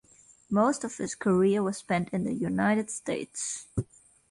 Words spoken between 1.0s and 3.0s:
career was spent in the United